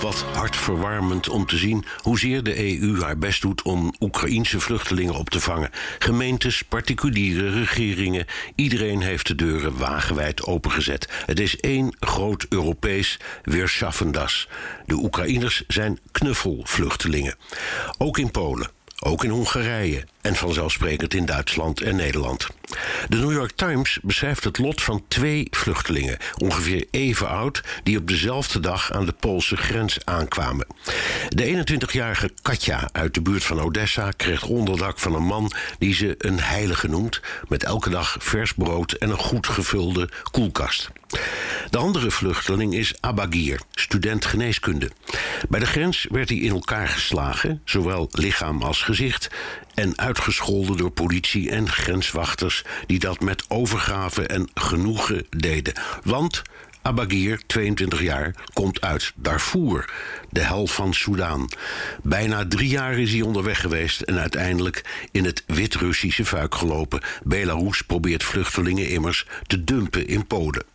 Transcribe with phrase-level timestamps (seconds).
[0.00, 5.30] Wat hartverwarmend om te zien hoezeer de EU haar best doet om Oekraïense vluchtelingen op
[5.30, 5.70] te vangen.
[5.98, 11.08] Gemeentes, particuliere regeringen, iedereen heeft de deuren wagenwijd opengezet.
[11.26, 14.48] Het is één groot Europees weerschaffendas.
[14.86, 17.36] De Oekraïners zijn knuffelvluchtelingen.
[17.98, 18.70] Ook in Polen.
[18.98, 22.48] Ook in Hongarije en vanzelfsprekend in Duitsland en Nederland.
[23.08, 28.08] De New York Times beschrijft het lot van twee vluchtelingen, ongeveer even oud, die op
[28.08, 30.66] dezelfde dag aan de Poolse grens aankwamen.
[31.28, 36.14] De 21-jarige Katja uit de buurt van Odessa kreeg onderdak van een man die ze
[36.18, 40.90] een heilige noemt, met elke dag vers brood en een goed gevulde koelkast.
[41.70, 44.90] De andere vluchteling is Abagir, student geneeskunde.
[45.48, 49.28] Bij de grens werd hij in elkaar geslagen, zowel lichaam als gezicht,
[49.74, 55.74] en uitgescholden door politie en grenswachters die dat met overgave en genoegen deden.
[56.02, 56.42] Want
[56.82, 59.90] Abagir, 22 jaar, komt uit Darfur,
[60.30, 61.48] de hel van Soudaan.
[62.02, 67.00] Bijna drie jaar is hij onderweg geweest en uiteindelijk in het Wit-Russische vuik gelopen.
[67.22, 70.73] Belarus probeert vluchtelingen immers te dumpen in Polen.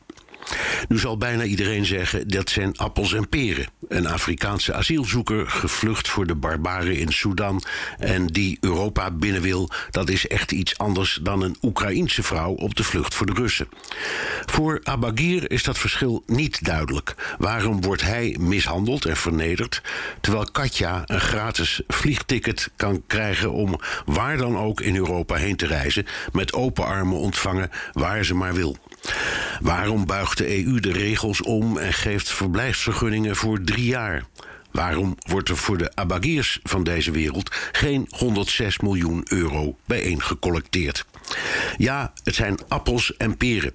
[0.88, 3.67] Nu zal bijna iedereen zeggen dat zijn appels en peren.
[3.88, 7.64] Een Afrikaanse asielzoeker gevlucht voor de barbaren in Sudan
[7.97, 12.75] en die Europa binnen wil, dat is echt iets anders dan een Oekraïense vrouw op
[12.75, 13.67] de vlucht voor de Russen.
[14.45, 17.16] Voor Abagir is dat verschil niet duidelijk.
[17.38, 19.81] Waarom wordt hij mishandeld en vernederd,
[20.22, 25.67] terwijl Katja een gratis vliegticket kan krijgen om waar dan ook in Europa heen te
[25.67, 28.77] reizen, met open armen ontvangen waar ze maar wil?
[29.61, 34.23] Waarom buigt de EU de regels om en geeft verblijfsvergunningen voor drie jaar?
[34.71, 41.05] Waarom wordt er voor de abagiers van deze wereld geen 106 miljoen euro bijeengecollecteerd?
[41.77, 43.73] Ja, het zijn appels en peren.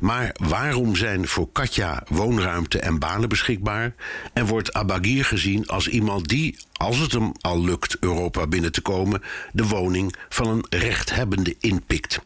[0.00, 3.94] Maar waarom zijn voor Katja woonruimte en banen beschikbaar?
[4.32, 8.80] En wordt Abagir gezien als iemand die, als het hem al lukt Europa binnen te
[8.80, 9.22] komen,
[9.52, 12.20] de woning van een rechthebbende inpikt?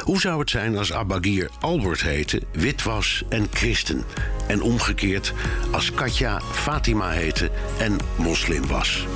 [0.00, 4.04] Hoe zou het zijn als Abagir Albert heette, wit was en christen?
[4.46, 5.32] En omgekeerd
[5.70, 9.06] als Katja Fatima heette en moslim was?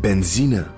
[0.00, 0.77] Benzine